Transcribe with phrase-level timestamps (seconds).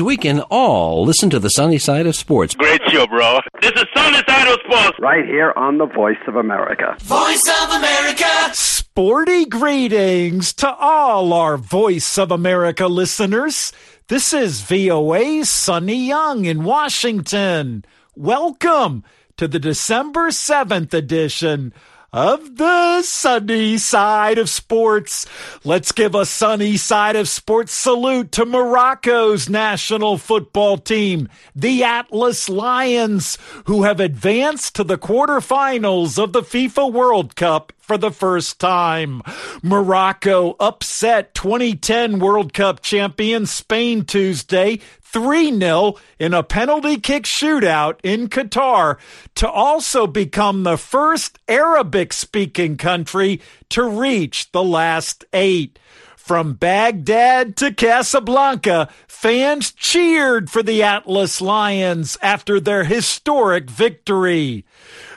[0.00, 2.54] means we can all listen to the sunny side of sports.
[2.54, 3.40] Great show, bro.
[3.60, 4.98] This is Sunny Side of Sports.
[4.98, 6.96] Right here on the Voice of America.
[7.00, 8.54] Voice of America.
[8.54, 13.72] Sporty greetings to all our Voice of America listeners.
[14.08, 17.84] This is VOA's Sonny Young in Washington.
[18.16, 19.04] Welcome
[19.36, 21.72] to the December 7th edition
[22.12, 25.26] of the sunny side of sports.
[25.64, 32.48] Let's give a sunny side of sports salute to Morocco's national football team, the Atlas
[32.48, 38.60] Lions, who have advanced to the quarterfinals of the FIFA World Cup for the first
[38.60, 39.20] time.
[39.64, 47.98] Morocco upset 2010 World Cup champion Spain Tuesday 3 0 in a penalty kick shootout
[48.04, 48.96] in Qatar
[49.34, 55.76] to also become the first Arabic speaking country to reach the last eight.
[56.16, 64.64] From Baghdad to Casablanca, fans cheered for the Atlas Lions after their historic victory.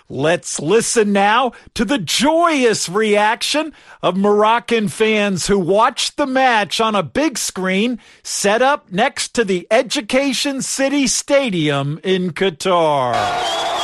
[0.09, 6.96] Let's listen now to the joyous reaction of Moroccan fans who watched the match on
[6.96, 13.83] a big screen set up next to the Education City Stadium in Qatar.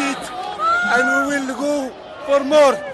[0.00, 0.22] it
[0.94, 1.92] and we will go
[2.26, 2.91] for more.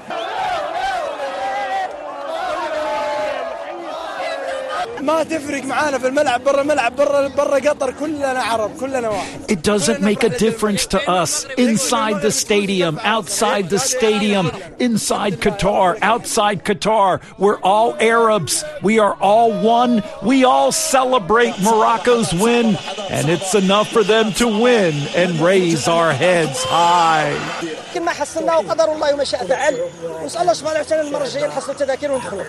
[5.23, 10.01] تفرق معانا في الملعب برا الملعب برا برا قطر كلنا عرب كلنا واحد It doesn't
[10.01, 17.21] make a difference to us inside the stadium, outside the stadium, inside Qatar, outside Qatar.
[17.37, 18.63] We're all Arabs.
[18.81, 19.49] We are all
[19.79, 19.93] one.
[20.31, 22.67] We all celebrate Morocco's win,
[23.15, 27.33] and it's enough for them to win and raise our heads high.
[27.97, 29.77] ما حصلناه وقدر الله وما شاء فعل
[30.21, 32.43] ونسال الله سبحانه وتعالى المره الجايه نحصل تذاكر وندخل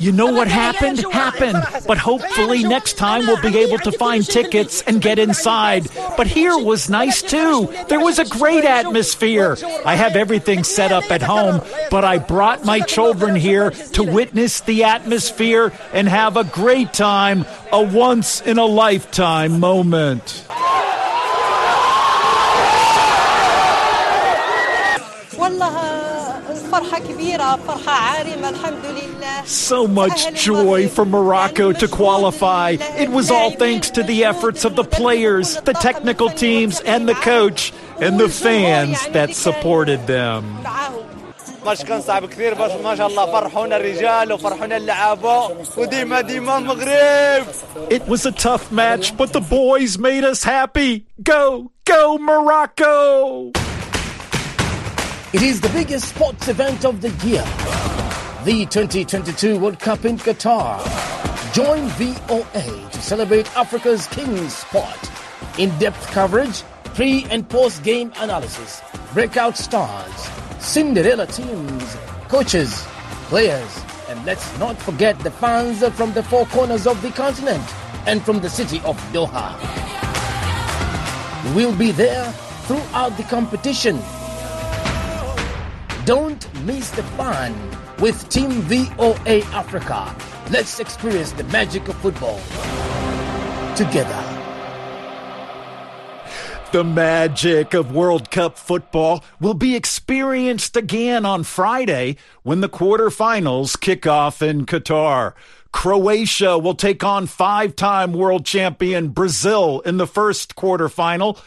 [0.00, 1.04] You know what happened?
[1.12, 1.62] Happened.
[1.86, 5.82] But hopefully next time we'll be able to find tickets and get inside.
[6.16, 7.72] But here was nice too.
[7.88, 9.56] There was a great atmosphere.
[9.84, 11.56] I have everything set up at home,
[11.90, 17.44] but I brought my children here to witness the atmosphere and have a great time,
[17.72, 20.44] a once in a lifetime moment.
[29.44, 32.76] So much joy for Morocco to qualify.
[32.98, 37.14] It was all thanks to the efforts of the players, the technical teams, and the
[37.14, 40.44] coach, and the fans that supported them.
[41.64, 47.46] ماتش كان صعب كثير بس ما شاء الله فرحونا الرجال وفرحونا اللعابة وديما ديما مغرب
[47.90, 51.06] It was a tough match, but the boys made us happy.
[51.22, 53.52] Go, go Morocco!
[55.31, 57.43] It is the biggest sports event of the year.
[58.45, 60.81] The 2022 World Cup in Qatar.
[61.53, 65.11] Join VOA to celebrate Africa's king sport.
[65.59, 66.63] In-depth coverage,
[66.95, 68.81] pre and post-game analysis,
[69.13, 71.95] breakout stars, Cinderella teams,
[72.27, 72.83] coaches,
[73.29, 77.63] players, and let's not forget the fans from the four corners of the continent
[78.07, 79.53] and from the city of Doha.
[81.53, 82.31] We'll be there
[82.65, 83.99] throughout the competition.
[86.09, 87.53] Don't miss the fun
[87.99, 90.15] with Team VOA Africa.
[90.49, 92.39] Let's experience the magic of football
[93.75, 94.19] together.
[96.71, 103.79] The magic of World Cup football will be experienced again on Friday when the quarterfinals
[103.79, 105.35] kick off in Qatar.
[105.71, 111.39] Croatia will take on five time world champion Brazil in the first quarterfinal.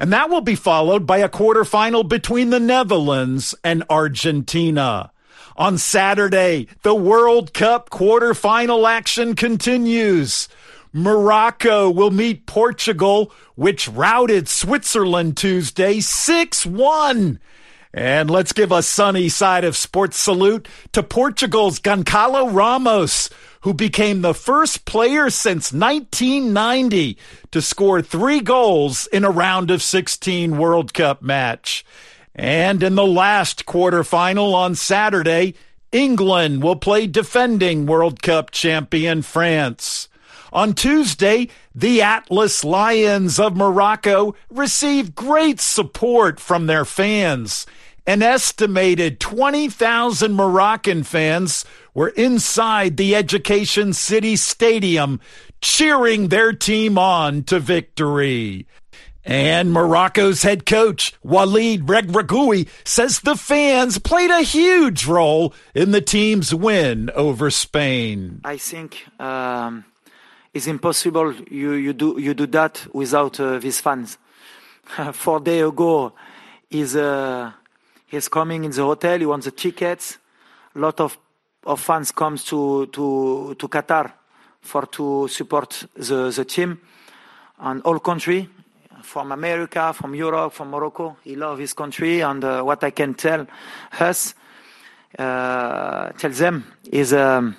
[0.00, 5.12] And that will be followed by a quarterfinal between the Netherlands and Argentina.
[5.58, 10.48] On Saturday, the World Cup quarterfinal action continues.
[10.94, 17.38] Morocco will meet Portugal, which routed Switzerland Tuesday 6 1.
[17.92, 23.30] And let's give a sunny side of sports salute to Portugal's Goncalo Ramos,
[23.62, 27.18] who became the first player since 1990
[27.50, 31.84] to score three goals in a round of 16 World Cup match.
[32.34, 35.54] And in the last quarterfinal on Saturday,
[35.90, 40.08] England will play defending World Cup champion France.
[40.52, 47.66] On Tuesday, the Atlas Lions of Morocco received great support from their fans.
[48.06, 51.64] An estimated 20,000 Moroccan fans
[51.94, 55.20] were inside the Education City Stadium
[55.60, 58.66] cheering their team on to victory.
[59.22, 66.00] And Morocco's head coach, Walid Regragui, says the fans played a huge role in the
[66.00, 68.40] team's win over Spain.
[68.44, 69.84] I think um,
[70.52, 74.18] it's impossible you, you, do, you do that without uh, these fans.
[75.12, 76.12] Four days ago,
[76.68, 77.52] he's, uh,
[78.06, 80.18] he's coming in the hotel, he wants the tickets.
[80.74, 81.18] A lot of,
[81.64, 84.12] of fans comes to, to, to Qatar
[84.60, 86.80] for to support the, the team
[87.60, 88.48] and all country
[89.02, 91.16] from America, from Europe, from Morocco.
[91.24, 93.46] He loves his country, and uh, what I can tell
[93.98, 94.34] us,
[95.18, 97.56] uh, tell them is um,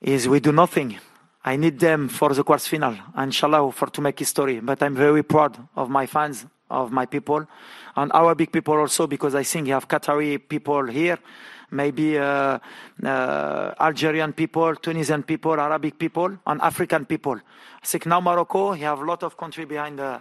[0.00, 0.98] is we do nothing.
[1.46, 4.60] I need them for the quarters final, inshallah, for to make history.
[4.60, 7.46] But I'm very proud of my fans, of my people,
[7.94, 11.18] and our big people also, because I think you have Qatari people here
[11.70, 12.58] maybe uh,
[13.04, 17.36] uh, Algerian people, Tunisian people, Arabic people, and African people.
[17.36, 20.20] I think now Morocco, he have a lot of country behind the,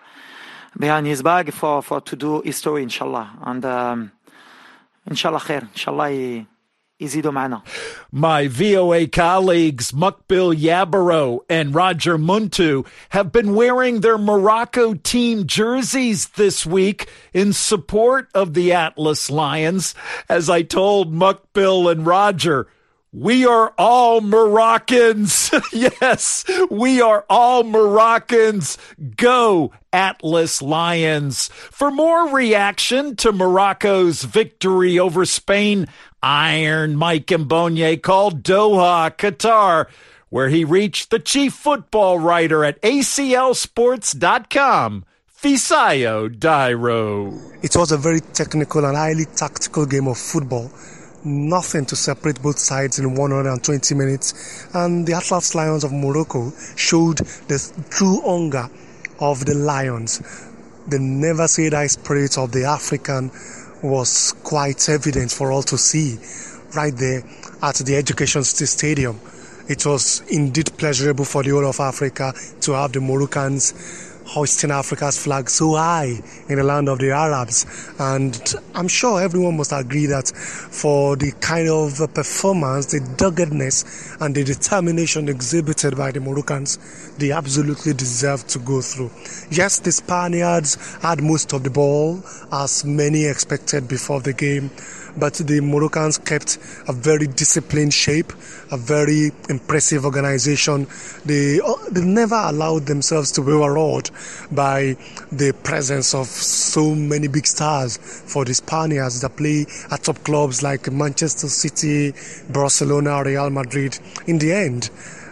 [0.77, 3.37] behind his bag for, for to do history, inshallah.
[3.41, 4.11] And um,
[5.09, 6.47] inshallah khair, inshallah he,
[8.15, 16.29] my VOA colleagues Mukbil Yabaro and Roger Muntu have been wearing their Morocco team jerseys
[16.29, 19.95] this week in support of the Atlas Lions.
[20.29, 22.69] As I told Mukbil and Roger,
[23.11, 25.49] we are all Moroccans.
[25.73, 28.77] yes, we are all Moroccans.
[29.15, 31.47] Go, Atlas Lions.
[31.47, 35.87] For more reaction to Morocco's victory over Spain,
[36.27, 39.85] Iron Mike Mbonye called Doha, Qatar,
[40.29, 45.05] where he reached the chief football writer at ACLSports.com.
[45.39, 47.63] Fisayo Dairo.
[47.63, 50.71] It was a very technical and highly tactical game of football
[51.23, 54.65] nothing to separate both sides in 120 minutes.
[54.73, 58.67] And the Atlas Lions of Morocco showed the true hunger
[59.19, 60.21] of the Lions.
[60.87, 63.29] The never say die spirit of the African
[63.85, 66.17] was quite evident for all to see
[66.75, 67.23] right there
[67.61, 69.19] at the Education City Stadium.
[69.67, 75.17] It was indeed pleasurable for the whole of Africa to have the Moroccans hoisting Africa's
[75.23, 76.19] flag so high
[76.49, 77.65] in the land of the Arabs.
[77.99, 84.35] And I'm sure everyone must agree that for the kind of performance, the doggedness, and
[84.35, 86.77] the determination exhibited by the Moroccans,
[87.17, 89.11] they absolutely deserve to go through.
[89.51, 94.71] Yes, the Spaniards had most of the ball, as many expected before the game
[95.17, 96.57] but the Moroccans kept
[96.87, 98.31] a very disciplined shape,
[98.71, 100.87] a very impressive organization.
[101.25, 104.09] They, uh, they never allowed themselves to be overawed
[104.51, 104.97] by
[105.31, 110.63] the presence of so many big stars for the Spaniards that play at top clubs
[110.63, 112.13] like Manchester City,
[112.49, 113.99] Barcelona, Real Madrid.
[114.27, 114.89] In the end,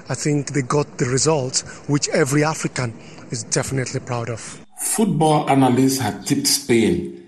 [0.10, 2.94] I think they got the result which every African
[3.32, 4.40] is definitely proud of.
[4.78, 7.23] Football analysts had tipped Spain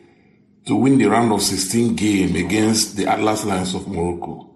[0.65, 4.49] to win the round of 16 game against the Atlas Lions of Morocco.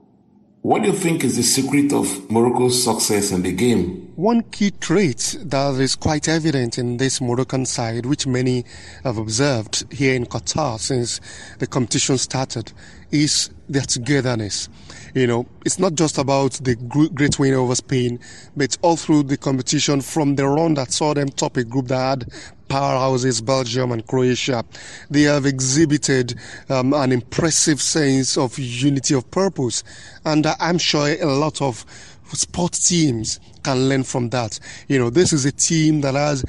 [0.62, 4.12] What do you think is the secret of Morocco's success in the game?
[4.16, 8.66] One key trait that is quite evident in this Moroccan side, which many
[9.06, 11.22] have observed here in Qatar since
[11.60, 12.74] the competition started,
[13.12, 14.68] is their togetherness.
[15.16, 18.20] You know, it's not just about the great win over Spain,
[18.58, 22.24] but all through the competition from the round that saw them top a group that
[22.24, 22.34] had
[22.70, 24.64] powerhouses, Belgium and Croatia.
[25.10, 26.36] They have exhibited
[26.70, 29.84] um, an impressive sense of unity of purpose.
[30.24, 31.86] And I'm sure a lot of
[32.34, 34.60] sports teams can learn from that.
[34.88, 36.46] You know, this is a team that has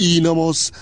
[0.00, 0.72] enormous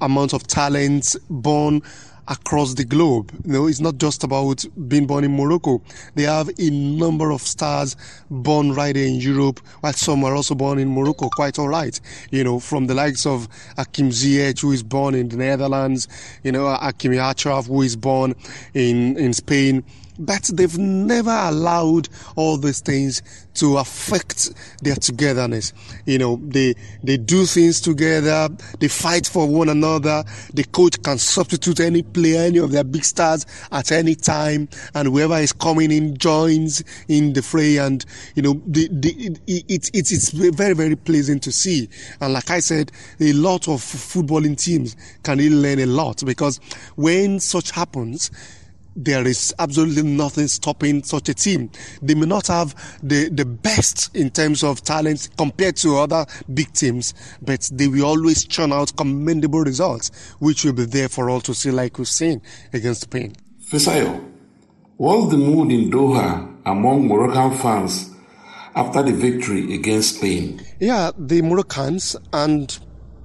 [0.00, 1.82] amount of talent born
[2.28, 3.30] across the globe.
[3.44, 5.82] You know, it's not just about being born in Morocco.
[6.14, 7.96] They have a number of stars
[8.30, 11.98] born right here in Europe, while some are also born in Morocco, quite all right.
[12.30, 16.08] You know, from the likes of Akim Ziyech, who is born in the Netherlands,
[16.42, 18.34] you know, Hakimi Achraf, who is born
[18.74, 19.84] in, in Spain
[20.18, 23.22] but they've never allowed all these things
[23.54, 24.50] to affect
[24.82, 25.72] their togetherness.
[26.06, 28.48] You know, they, they do things together.
[28.78, 30.24] They fight for one another.
[30.52, 34.68] The coach can substitute any player, any of their big stars at any time.
[34.94, 37.78] And whoever is coming in joins in the fray.
[37.78, 38.04] And,
[38.34, 41.88] you know, the, the, it, it, it's, it's very, very pleasing to see.
[42.20, 42.90] And like I said,
[43.20, 46.58] a lot of footballing teams can really learn a lot because
[46.96, 48.30] when such happens,
[48.96, 51.70] there is absolutely nothing stopping such a team.
[52.02, 56.72] They may not have the, the best in terms of talent compared to other big
[56.72, 61.40] teams, but they will always churn out commendable results, which will be there for all
[61.42, 62.40] to see, like we've seen
[62.72, 63.34] against Spain.
[63.68, 64.32] Fisayo,
[64.96, 68.10] what's the mood in Doha among Moroccan fans
[68.76, 70.60] after the victory against Spain?
[70.80, 72.78] Yeah, the Moroccans and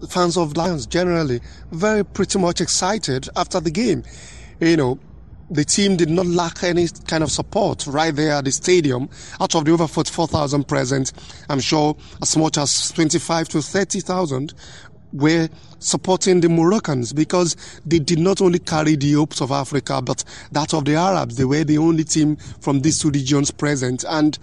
[0.10, 4.04] fans of Lions generally very pretty much excited after the game.
[4.60, 5.00] You know,
[5.50, 9.10] the team did not lack any kind of support right there at the stadium.
[9.40, 11.14] Out of the over 44,000 present,
[11.50, 14.54] I'm sure as much as 25 to 30,000
[15.14, 15.50] were
[15.80, 20.74] supporting the Moroccans because they did not only carry the hopes of Africa but that
[20.74, 21.38] of the Arabs.
[21.38, 24.38] They were the only team from these two regions present, and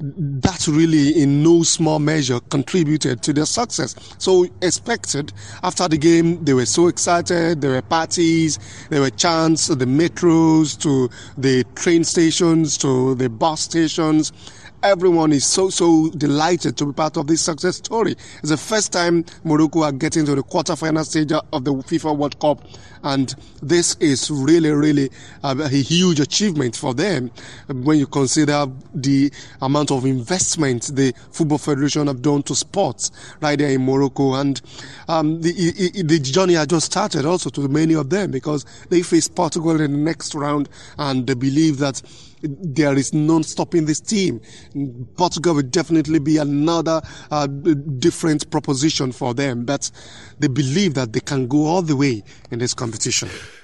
[0.00, 3.94] that really, in no small measure, contributed to their success.
[4.18, 7.60] So, expected after the game, they were so excited.
[7.60, 8.58] There were parties,
[8.90, 14.32] there were chants, the metros to the train stations to the bus stations
[14.82, 18.12] everyone is so so delighted to be part of this success story.
[18.40, 22.38] It's the first time Morocco are getting to the quarterfinal stage of the FIFA World
[22.40, 22.64] Cup,
[23.04, 25.10] and this is really really
[25.42, 27.30] a, huge achievement for them
[27.68, 29.30] when you consider the
[29.60, 34.60] amount of investment the Football Federation have done to sports right there in Morocco, and
[35.08, 35.52] um, the,
[36.04, 39.92] the journey has just started also to many of them because they face Portugal in
[39.92, 40.68] the next round,
[40.98, 42.02] and they believe that
[42.42, 44.40] there is no stopping this team.
[45.16, 49.90] Portugal will definitely be another uh, different proposition for them, but
[50.40, 52.91] they believe that they can go all the way in this competition.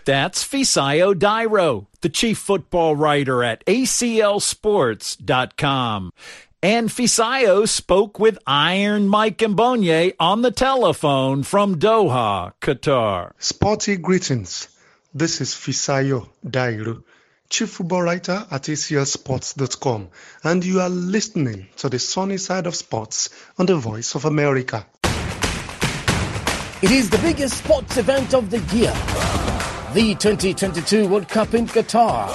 [0.04, 6.12] That's Fisayo Dairo, the chief football writer at ACLSports.com.
[6.60, 13.30] And Fisayo spoke with Iron Mike Mbonye on the telephone from Doha, Qatar.
[13.38, 14.66] Sporty greetings.
[15.14, 17.04] This is Fisayo Dairo
[17.50, 20.08] chief football writer at aclsports.com,
[20.44, 24.86] and you are listening to the sunny side of sports on the Voice of America.
[26.80, 28.92] It is the biggest sports event of the year,
[29.94, 32.30] the 2022 World Cup in Qatar.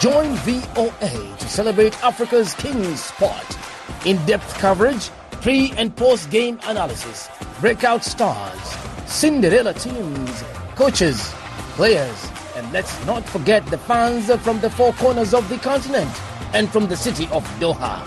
[0.00, 3.58] Join VOA to celebrate Africa's King's sport.
[4.06, 5.10] In depth coverage,
[5.42, 7.28] pre and post game analysis,
[7.60, 8.58] breakout stars,
[9.04, 10.42] Cinderella teams,
[10.74, 11.30] coaches,
[11.76, 16.10] players, and let's not forget the fans from the four corners of the continent
[16.54, 18.00] and from the city of Doha.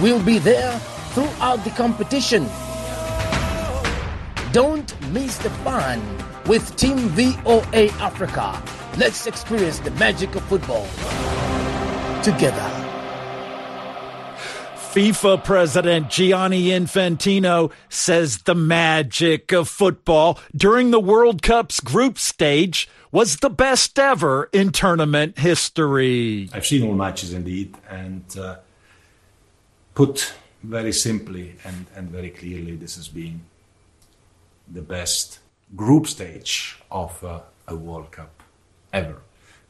[0.00, 0.78] We'll be there
[1.12, 2.48] throughout the competition.
[4.56, 6.00] Don't miss the fun
[6.46, 8.62] with Team VOA Africa.
[8.96, 10.86] Let's experience the magic of football
[12.22, 12.66] together.
[14.94, 22.88] FIFA President Gianni Infantino says the magic of football during the World Cup's group stage
[23.12, 26.48] was the best ever in tournament history.
[26.54, 28.56] I've seen all matches indeed, and uh,
[29.94, 30.32] put
[30.62, 33.42] very simply and, and very clearly, this has been
[34.72, 35.40] the best
[35.74, 38.42] group stage of uh, a World Cup
[38.92, 39.16] ever.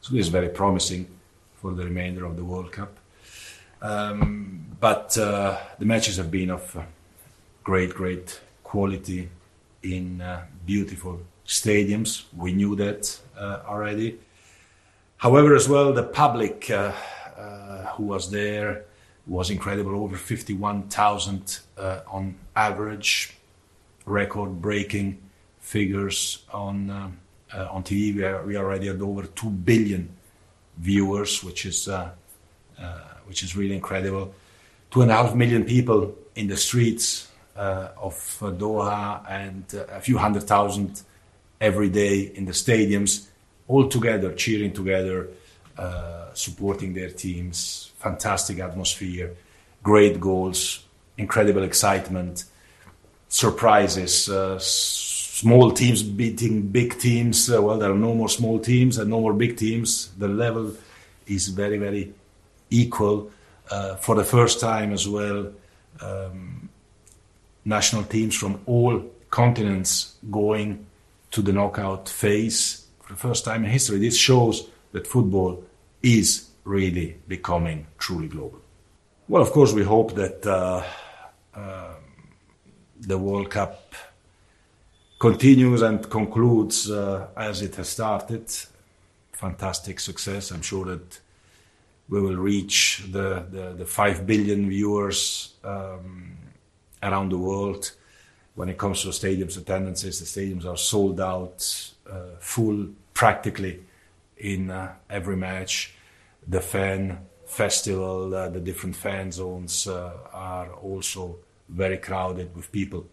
[0.01, 1.07] So it's very promising
[1.55, 2.97] for the remainder of the World Cup.
[3.81, 6.83] Um, but uh, the matches have been of uh,
[7.63, 9.29] great, great quality
[9.83, 12.23] in uh, beautiful stadiums.
[12.35, 14.19] We knew that uh, already.
[15.17, 16.91] However, as well, the public uh,
[17.95, 18.83] who was there
[19.25, 19.95] was incredible.
[19.95, 21.59] Over 51,000
[22.07, 23.36] on average,
[24.07, 25.21] record-breaking
[25.59, 26.89] figures on
[27.53, 28.15] on TV.
[28.15, 30.09] We are, we already at over two billion
[30.77, 31.87] viewers, which is
[33.27, 34.33] which is really incredible.
[34.89, 39.85] Two and a half million people in the streets uh, of uh, Doha and uh,
[39.91, 41.01] a few hundred thousand
[41.59, 43.27] every day in the stadiums,
[43.67, 45.29] all together, cheering together,
[45.77, 47.91] uh, supporting their teams.
[47.97, 49.33] Fantastic atmosphere,
[49.81, 50.85] great goals,
[51.17, 52.45] incredible excitement,
[53.29, 57.49] surprises, uh, small teams beating big teams.
[57.49, 60.09] Uh, well, there are no more small teams and no more big teams.
[60.17, 60.73] The level
[61.27, 62.13] is very, very
[62.69, 63.31] equal
[63.69, 65.51] uh, for the first time as well.
[66.01, 66.69] Um,
[67.65, 70.85] national teams from all continents going
[71.31, 73.99] to the knockout phase for the first time in history.
[73.99, 75.63] This shows that football
[76.01, 78.61] is really becoming truly global.
[79.27, 80.83] Well, of course, we hope that uh,
[81.53, 81.93] uh,
[83.01, 83.93] the World Cup
[85.19, 88.51] continues and concludes uh, as it has started.
[89.33, 90.51] Fantastic success.
[90.51, 91.19] I'm sure that
[92.09, 96.37] we will reach the, the, the 5 billion viewers um,
[97.03, 97.91] around the world.
[98.55, 103.83] When it comes to stadiums attendances, the stadiums are sold out, uh, full practically
[104.37, 105.93] in uh, every match.
[106.47, 111.37] The fan festival, uh, the different fan zones uh, are also
[111.69, 113.05] very crowded with people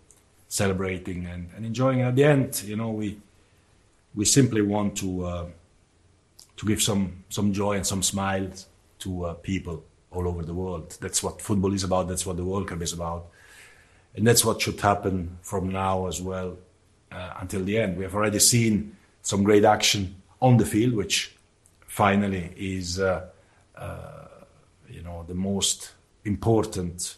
[0.49, 2.03] celebrating and, and enjoying.
[2.03, 3.19] At the end, you know, we
[4.15, 5.47] we simply want to uh,
[6.57, 8.67] to give some some joy and some smiles
[9.01, 10.97] to uh, people all over the world.
[11.01, 12.09] That's what football is about.
[12.09, 13.27] That's what the World Cup is about,
[14.15, 16.57] and that's what should happen from now as well
[17.11, 17.97] uh, until the end.
[17.97, 21.35] We have already seen some great action on the field, which
[21.87, 23.27] finally is, uh,
[23.77, 24.27] uh,
[24.89, 25.93] you know, the most
[26.25, 27.17] important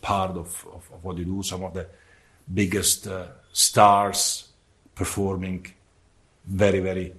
[0.00, 1.42] part of, of, of, what you do.
[1.42, 1.86] Some of the
[2.52, 4.48] biggest uh, stars
[4.94, 5.66] performing
[6.46, 7.14] very, very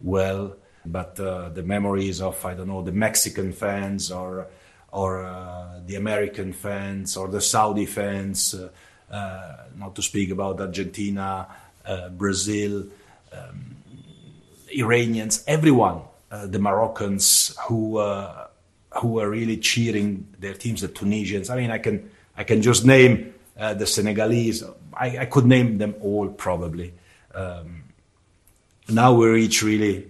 [0.00, 0.56] well.
[0.84, 4.48] But uh, the memories of, I don't know, the Mexican fans or
[4.90, 8.68] or uh, the American fans or the Saudi fans, uh,
[9.10, 11.46] uh, not to speak about Argentina,
[12.10, 12.84] Brazil,
[13.32, 13.76] um,
[14.70, 17.98] Iranians, everyone, the Moroccans who
[18.96, 21.50] who were really cheering their teams, the Tunisians.
[21.50, 24.62] I mean, I can I can just name uh, the Senegalese.
[24.94, 26.94] I, I, could name them all probably.
[27.34, 27.84] Um,
[28.88, 30.08] now we reach really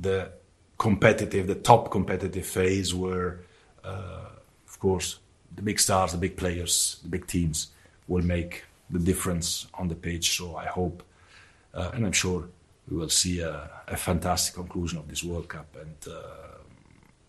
[0.00, 0.30] the
[0.78, 3.40] competitive, the top competitive phase where
[3.84, 4.24] uh,
[4.66, 5.18] of course,
[5.54, 7.68] the big stars, the big players, the big teams
[8.08, 10.36] will make the difference on the pitch.
[10.36, 11.02] So I hope,
[11.72, 12.48] uh, and I'm sure
[12.88, 15.76] we will see a, a, fantastic conclusion of this World Cup.
[15.80, 16.53] And uh,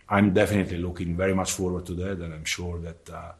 [0.09, 2.19] I'm definitely looking very much forward to that.
[2.19, 3.31] And I'm sure that uh,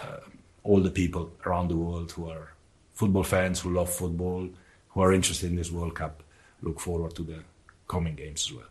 [0.00, 0.20] uh,
[0.62, 2.52] all the people around the world who are
[2.94, 4.48] football fans, who love football,
[4.90, 6.22] who are interested in this World Cup,
[6.62, 7.40] look forward to the
[7.88, 8.66] coming games as well.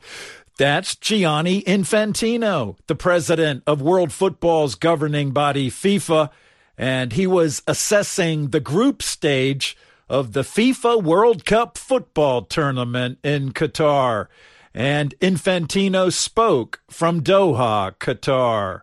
[0.57, 6.29] That's Gianni Infantino, the president of World Football's governing body, FIFA,
[6.77, 9.77] and he was assessing the group stage
[10.09, 14.27] of the FIFA World Cup football tournament in Qatar.
[14.73, 18.81] And Infantino spoke from Doha, Qatar.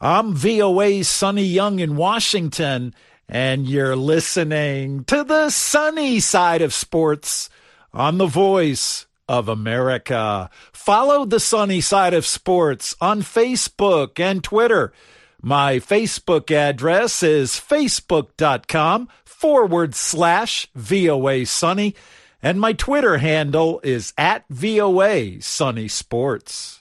[0.00, 2.94] I'm VOA's Sonny Young in Washington,
[3.28, 7.48] and you're listening to the sunny side of sports
[7.92, 10.50] on The Voice of America.
[10.72, 14.92] Follow the sunny side of sports on Facebook and Twitter.
[15.40, 21.94] My Facebook address is facebook.com forward slash VOA Sunny,
[22.42, 26.80] and my Twitter handle is at VOA Sunny Sports.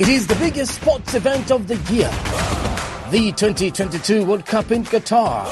[0.00, 2.10] It is the biggest sports event of the year,
[3.10, 5.46] the 2022 World Cup in Qatar.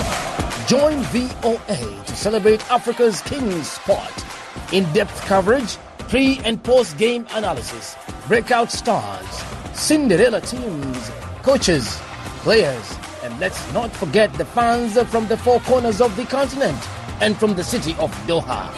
[0.67, 4.25] Join VOA to celebrate Africa's King sport.
[4.73, 11.11] In depth coverage pre and post game analysis, breakout stars, Cinderella teams,
[11.43, 11.97] coaches,
[12.43, 16.79] players, and let's not forget the fans from the four corners of the continent
[17.21, 18.71] and from the city of Doha.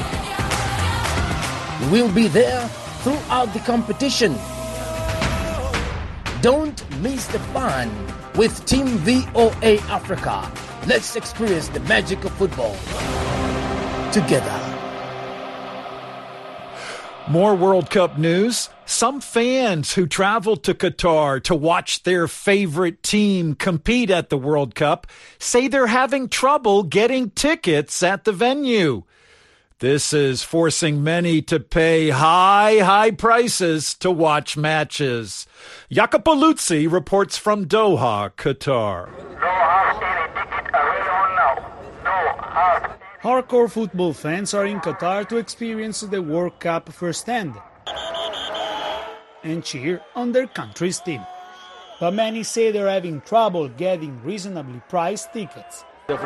[1.90, 2.68] We'll be there
[3.02, 4.36] throughout the competition.
[6.40, 7.90] Don't miss the fun
[8.36, 10.50] with Team VOA Africa.
[10.86, 12.76] Let's experience the magic of football
[14.12, 14.67] together.
[17.30, 18.70] More World Cup news.
[18.86, 24.74] Some fans who traveled to Qatar to watch their favorite team compete at the World
[24.74, 25.06] Cup
[25.38, 29.02] say they're having trouble getting tickets at the venue.
[29.80, 35.46] This is forcing many to pay high, high prices to watch matches.
[35.90, 36.34] Jacopo
[36.86, 39.08] reports from Doha, Qatar.
[43.22, 47.54] Hardcore football fans are in Qatar to experience the World Cup firsthand
[49.42, 51.26] and cheer on their country's team.
[51.98, 55.84] But many say they're having trouble getting reasonably priced tickets.
[56.06, 56.16] For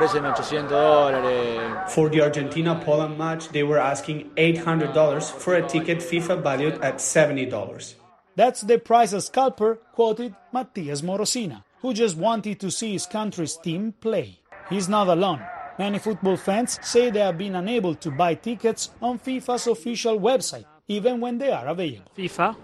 [2.10, 7.94] the Argentina Poland match, they were asking $800 for a ticket FIFA valued at $70.
[8.36, 13.56] That's the price a scalper quoted Matias Morosina, who just wanted to see his country's
[13.56, 14.40] team play.
[14.68, 15.40] He's not alone.
[15.78, 20.66] Many football fans say they have been unable to buy tickets on FIFA's official website,
[20.86, 22.10] even when they are available.
[22.16, 22.56] FIFA?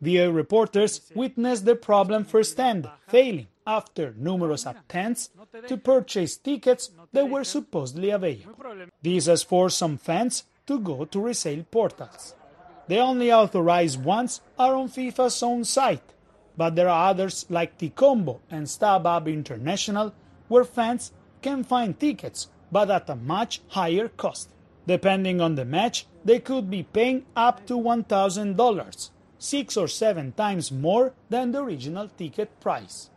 [0.00, 5.30] VA reporters witnessed the problem firsthand, failing after numerous attempts
[5.66, 8.54] to purchase tickets that were supposedly available.
[9.02, 12.34] This has forced some fans to go to resale portals.
[12.88, 16.14] The only authorized ones are on FIFA's own site,
[16.56, 20.12] but there are others like T-Combo and StubHub International
[20.48, 24.50] where fans can find tickets, but at a much higher cost.
[24.86, 30.72] Depending on the match, they could be paying up to $1,000, six or seven times
[30.72, 33.10] more than the original ticket price.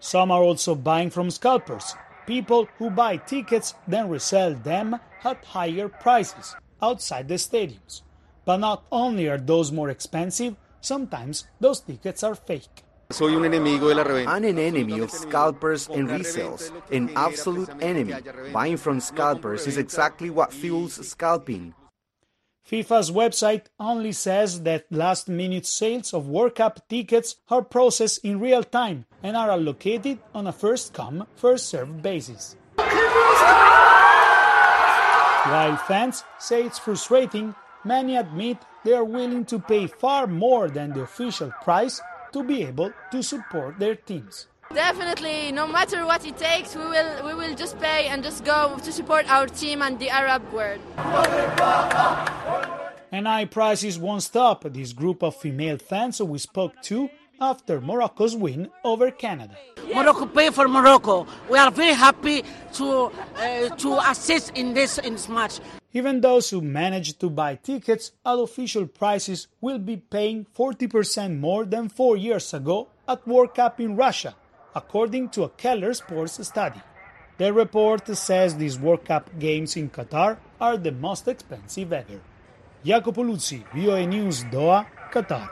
[0.00, 1.94] Some are also buying from scalpers,
[2.26, 8.02] people who buy tickets then resell them at higher prices outside the stadiums.
[8.44, 12.82] But not only are those more expensive, sometimes those tickets are fake.
[13.20, 18.14] I'm an enemy of scalpers and resales, an absolute enemy.
[18.52, 21.74] Buying from scalpers is exactly what fuels scalping.
[22.68, 28.40] FIFA's website only says that last minute sales of World Cup tickets are processed in
[28.40, 32.56] real time and are allocated on a first come, first served basis.
[35.44, 40.92] While fans say it's frustrating, many admit they are willing to pay far more than
[40.92, 42.00] the official price
[42.32, 44.46] to be able to support their teams.
[44.74, 48.78] Definitely, no matter what it takes, we will we will just pay and just go
[48.82, 50.80] to support our team and the Arab world.
[53.12, 57.10] And high prices won't stop this group of female fans we spoke to
[57.42, 59.56] after Morocco's win over Canada.
[59.92, 61.26] Morocco pay for Morocco.
[61.50, 65.58] We are very happy to uh, to assist in this in this match.
[65.92, 71.66] Even those who managed to buy tickets at official prices will be paying 40% more
[71.66, 74.34] than four years ago at World Cup in Russia,
[74.74, 76.80] according to a Keller Sports study.
[77.36, 82.20] The report says these World Cup games in Qatar are the most expensive ever.
[82.84, 85.48] Jacopo Luzzi, VOA News, Doha, Qatar.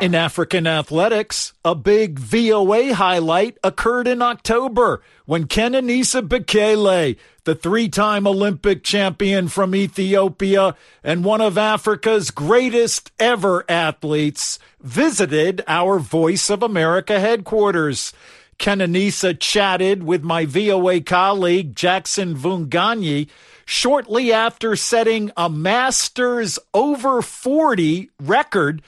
[0.00, 8.26] In African athletics, a big VOA highlight occurred in October when Kenenisa Bekele, the three-time
[8.26, 16.62] Olympic champion from Ethiopia and one of Africa's greatest ever athletes, visited our Voice of
[16.62, 18.12] America headquarters.
[18.58, 23.28] Kenenisa chatted with my VOA colleague Jackson Mvunganyi
[23.64, 28.82] shortly after setting a Masters over 40 record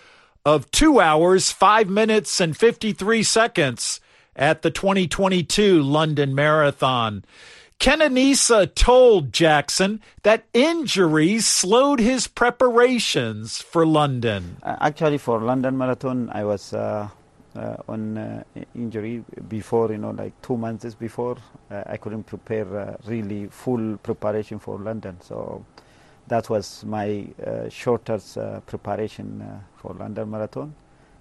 [0.46, 4.00] of 2 hours, 5 minutes, and 53 seconds
[4.36, 7.24] at the 2022 London Marathon.
[7.80, 14.58] Kenenisa told Jackson that injuries slowed his preparations for London.
[14.62, 17.08] Uh, actually, for London Marathon, I was uh,
[17.56, 18.44] uh, on uh,
[18.76, 21.38] injury before, you know, like two months before.
[21.70, 25.20] Uh, I couldn't prepare uh, really full preparation for London.
[25.20, 25.66] So
[26.28, 30.74] that was my uh, shortest uh, preparation uh, for London Marathon.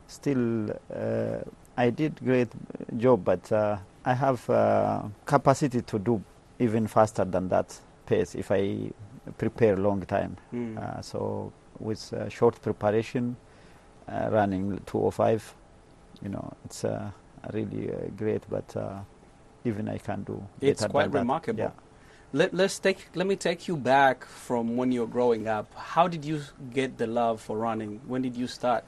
[0.08, 1.38] Still, uh,
[1.78, 2.50] I did great
[2.98, 6.24] job, but uh, I have uh, capacity to do
[6.60, 8.91] even faster than that pace if I
[9.38, 10.38] prepare long time.
[10.54, 11.04] Mm.
[11.04, 13.36] so with short preparation,
[14.08, 15.56] running 205,
[16.22, 16.86] you know, it's
[17.52, 18.76] really great, but
[19.65, 20.41] even I can do.
[20.62, 21.60] It's quite remarkable.
[21.60, 21.72] Yeah.
[22.36, 25.74] Let, let's take let me take you back from when you were growing up.
[25.74, 26.41] How did you
[26.74, 28.02] get the love for running?
[28.08, 28.84] When did you start?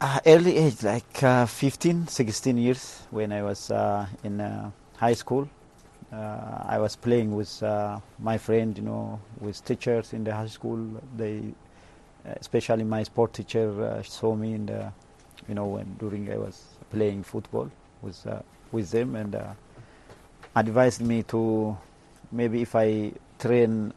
[0.00, 5.14] Uh, early age, like uh, 15, 16 years, when I was uh, in uh, high
[5.14, 5.48] school.
[6.12, 10.46] Uh, I was playing with uh, my friend, you know, with teachers in the high
[10.46, 11.02] school.
[11.16, 11.42] They,
[12.24, 14.92] especially my sport teacher, saw me in the,
[15.48, 17.72] you know, when during I was playing football
[18.02, 18.24] with
[18.70, 19.36] with them and
[20.54, 21.76] advised me to
[22.34, 23.92] maybe if I train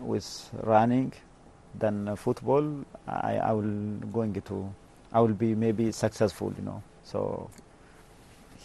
[0.00, 1.12] with running
[1.78, 4.72] than uh, football, I, I will going to
[5.12, 6.82] I will be maybe successful, you know.
[7.04, 7.50] So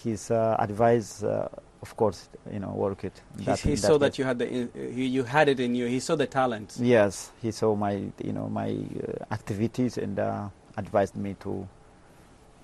[0.04, 1.48] his uh, advice, uh,
[1.82, 3.22] of course, you know, work it.
[3.40, 3.98] He, That- he in saw way.
[4.00, 4.70] that you had the you,
[5.18, 5.86] you had it in you.
[5.88, 6.78] He saw the talent.
[6.80, 7.94] Yes, he saw my
[8.24, 11.68] you know my uh, activities and uh, advised me to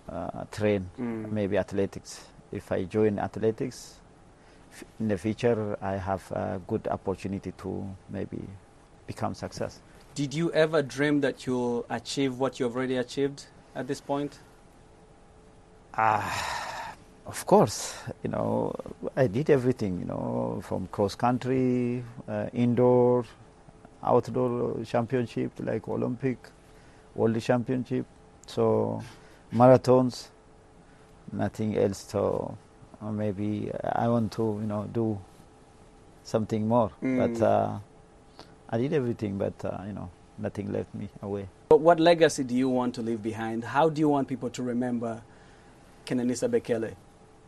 [0.09, 1.31] uh, train Mm.
[1.31, 2.27] maybe athletics.
[2.51, 3.95] If I join athletics
[4.99, 8.41] in the future, I have a good opportunity to maybe
[9.07, 9.81] become success.
[10.15, 14.39] Did you ever dream that you'll achieve what you've already achieved at this point?
[15.95, 18.75] Ah, of course, you know,
[19.15, 23.25] I did everything, you know, from cross country, uh, indoor,
[24.03, 26.37] outdoor championship like Olympic,
[27.15, 28.05] World Championship,
[28.45, 29.01] so
[29.53, 30.27] marathons,
[31.31, 32.05] nothing else.
[32.09, 32.57] So
[33.03, 35.19] uh, maybe I want to, you know, do
[36.23, 36.91] something more.
[37.01, 37.17] Mm.
[37.17, 37.77] But uh,
[38.69, 41.47] I did everything, but uh, you know, nothing left me away.
[41.69, 43.63] But what legacy do you want to leave behind?
[43.63, 45.21] How do you want people to remember
[46.05, 46.95] Kenenisa Bekele?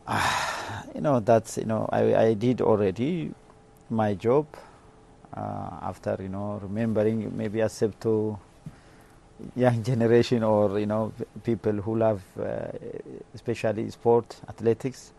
[0.94, 3.32] you know that's you know I, I did already
[3.90, 4.46] my job
[5.36, 8.38] uh, after you know remembering maybe accept to
[9.56, 12.68] young generation or you know people who love uh,
[13.34, 15.12] especially sport athletics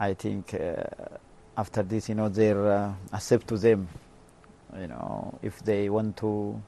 [0.00, 0.82] I think uh,
[1.56, 3.86] after this you know their uh, accept to them
[4.80, 6.60] you know if they want to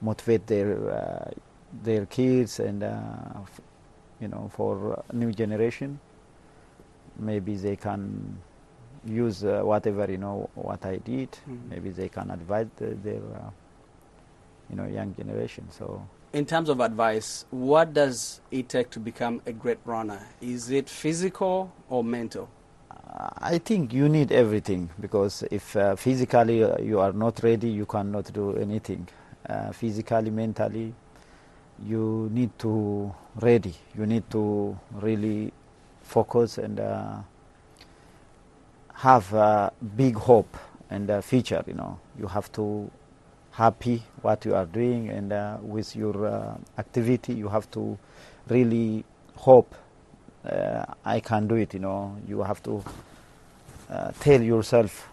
[0.00, 1.30] motivate their uh,
[1.84, 2.96] their kids and uh,
[3.42, 3.60] f-
[4.20, 5.98] you know for new generation
[7.18, 8.38] maybe they can
[9.04, 11.30] use uh, whatever you know what I did.
[11.46, 11.68] Mhm.
[11.70, 13.50] Maybe they can advise the, their uh,
[14.70, 15.66] you know young generation.
[15.70, 20.20] So In terms of advice, what does it take to become a great runner?
[20.40, 22.48] Is it physical or mental?
[23.14, 27.84] I think you need everything because if uh, physically uh, you are not ready, you
[27.84, 29.06] cannot do anything.
[29.46, 30.94] Uh, physically, mentally,
[31.84, 33.74] you need to ready.
[33.96, 35.52] You need to really
[36.02, 37.18] focus and uh,
[38.94, 40.56] have a big hope
[40.88, 41.62] and a future.
[41.66, 42.90] You know, you have to
[43.50, 47.34] happy what you are doing and uh, with your uh, activity.
[47.34, 47.98] You have to
[48.48, 49.04] really
[49.36, 49.74] hope
[50.44, 51.74] uh, I can't do it.
[51.74, 52.82] You know, you have to
[53.90, 55.08] uh, tell yourself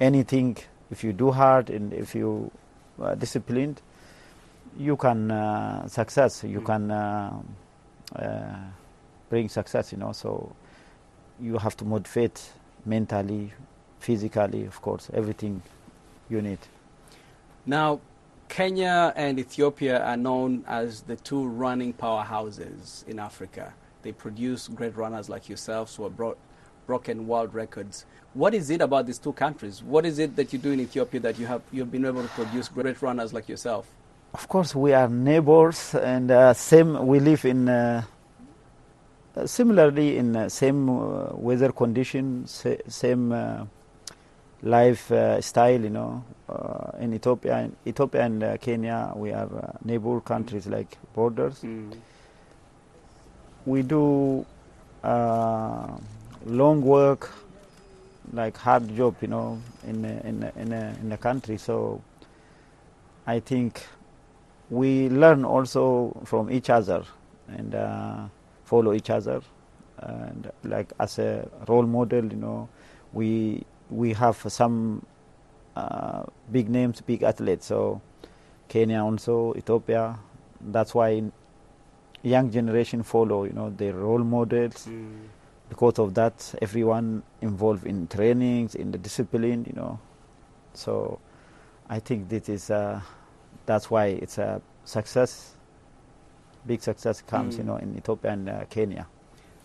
[0.00, 0.56] anything.
[0.90, 2.50] If you do hard and if you
[3.00, 3.80] are disciplined,
[4.78, 6.44] you can uh, success.
[6.44, 7.32] You can uh,
[8.16, 8.56] uh,
[9.28, 9.92] bring success.
[9.92, 10.54] You know, so
[11.40, 12.52] you have to motivate
[12.84, 13.52] mentally,
[14.00, 15.62] physically, of course, everything
[16.28, 16.58] you need.
[17.66, 18.00] Now,
[18.48, 23.72] Kenya and Ethiopia are known as the two running powerhouses in Africa.
[24.04, 26.36] They produce great runners like yourselves who have brought
[26.86, 28.04] broken world records.
[28.34, 29.82] What is it about these two countries?
[29.82, 32.28] What is it that you do in Ethiopia that you have you've been able to
[32.28, 33.86] produce great runners like yourself?
[34.34, 37.06] Of course, we are neighbors, and uh, same.
[37.06, 38.02] We live in uh,
[39.46, 43.64] similarly in uh, same uh, weather conditions, sa- same uh,
[44.62, 45.80] life uh, style.
[45.80, 50.98] You know, uh, in Ethiopia, Ethiopia and uh, Kenya, we are uh, neighbor countries like
[51.14, 51.64] borders.
[53.66, 54.44] We do
[55.02, 55.88] uh,
[56.46, 57.32] long work,
[58.32, 59.16] like hard job.
[59.20, 61.56] You know, in a, in a, in a, in the country.
[61.56, 62.02] So,
[63.26, 63.82] I think
[64.70, 67.04] we learn also from each other
[67.48, 68.24] and uh,
[68.64, 69.40] follow each other
[69.98, 72.68] and like as a role model you know
[73.12, 75.04] we we have some
[75.76, 78.00] uh, big names big athletes so
[78.68, 80.18] kenya also ethiopia
[80.60, 81.22] that's why
[82.24, 84.88] young generation follow you know their role models
[85.68, 89.98] because of that everyone involved in trainings in the discipline you know
[90.72, 91.18] so
[91.90, 92.98] i think this is uh,
[93.66, 95.54] that's why it's a success
[96.66, 97.58] big success comes Mm.
[97.58, 99.06] you know in ethiopia and uh, kenya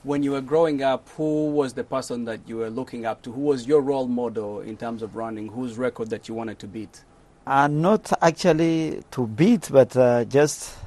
[0.03, 3.33] When you were growing up, who was the person that you were looking up to?
[3.33, 5.49] Who was your role model in terms of running?
[5.51, 7.03] Whose record that you wanted to beat?
[7.45, 10.77] uh, not actually to beat but uh, just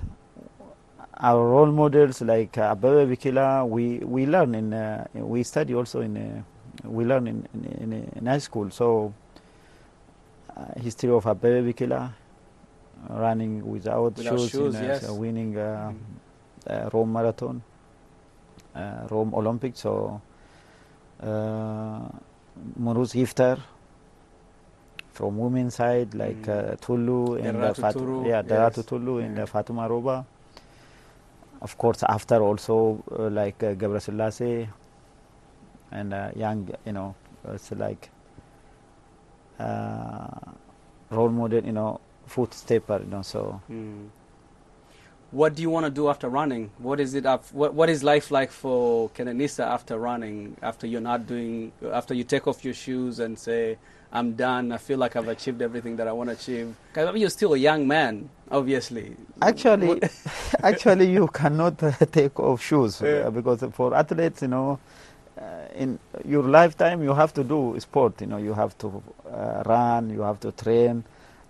[1.23, 6.01] our role models like uh, Abebe Bikila we we learn in uh, we study also
[6.01, 6.43] in uh,
[6.85, 9.15] we learn in in, in, in high school so
[10.57, 12.13] uh, history of Abebe Bikila
[13.09, 15.11] running without, Without shoes, shoes, in, uh, yes.
[15.11, 15.93] winning uh,
[16.67, 17.63] uh, Rome Marathon,
[18.75, 19.81] uh, Rome Olympics.
[19.81, 20.21] So
[21.21, 21.27] uh,
[22.81, 23.61] Miruts Yifter
[25.11, 28.87] from women's side like uh, Tulu and Derartu yeah Derartu yes.
[28.87, 30.27] Tulu and uh, Fatuma Roba.
[31.63, 34.69] Of course, after also uh, like uh, Gebrselassie
[35.93, 37.15] and uh, young, you know,
[37.49, 38.11] it's like
[39.61, 40.27] uh,
[41.11, 43.23] role model, you know, footstepper, you know.
[43.23, 44.07] So Hmm.
[45.31, 46.73] What do you want to do after running?
[46.79, 47.25] What is it?
[47.25, 50.57] Up, what What is life like for Kenenisa after running?
[50.61, 53.79] After you're not doing, after you take off your shoes and say,
[54.13, 54.73] "I'm done.
[54.73, 57.31] I feel like I've achieved everything that I want to achieve." 'Cause, I mean, you're
[57.31, 59.17] still a young man, obviously.
[59.41, 60.01] actually,
[60.63, 63.31] actually, you cannot uh, take off shoes uh, Yeah.
[63.31, 64.79] because for athletes, you know,
[65.41, 65.45] uh,
[65.83, 68.21] in your lifetime you have to do sport.
[68.21, 71.05] You know, you have to uh, run, you have to train,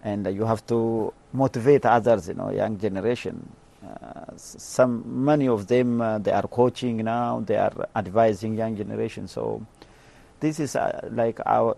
[0.04, 2.28] and uh, you have to motivate others.
[2.28, 3.36] You know, young generation.
[3.84, 7.40] Uh, some many of them uh, they are coaching now.
[7.44, 9.26] They are advising young generation.
[9.26, 9.60] So
[10.40, 11.76] this is uh, like our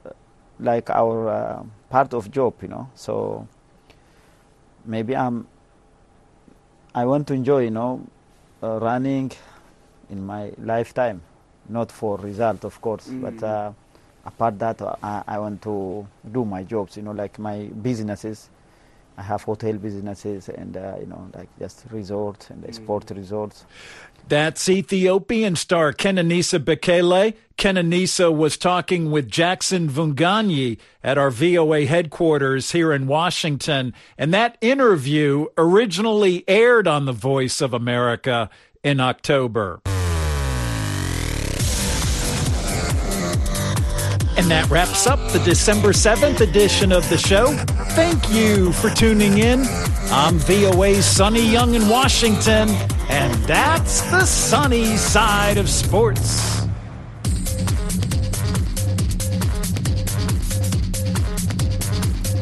[0.61, 2.55] like our uh, part of job.
[2.63, 3.47] You know, so
[4.85, 5.47] maybe I'm
[6.95, 8.01] I want to enjoy, you know,
[8.63, 9.33] uh, running
[10.11, 11.23] in my lifetime,
[11.69, 13.43] not for result, of course, but Mm.
[13.43, 13.73] uh,
[14.25, 18.49] apart that, uh, I, I want to do my jobs, you know, like my businesses.
[19.17, 22.75] I have hotel businesses and, uh, you know, like just resorts and Mm.
[22.75, 23.65] sport resorts.
[24.27, 27.35] That's Ethiopian star Kenenisa Bekele.
[27.59, 33.93] Kenenisa was talking with Jackson Mvunganyi at our VOA headquarters here in Washington.
[34.19, 38.49] And that interview originally aired on The Voice of America
[38.83, 39.81] in October.
[44.37, 47.53] And that wraps up the December 7th edition of the show.
[47.95, 49.65] Thank you for tuning in.
[50.11, 52.69] I'm VOA's Sonny Young in Washington,
[53.09, 56.64] and that's the sunny side of sports.